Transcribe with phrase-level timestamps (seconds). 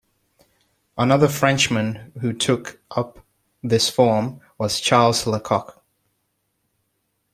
[0.97, 3.23] Another Frenchman who took up
[3.61, 5.79] this form was Charles Lecocq.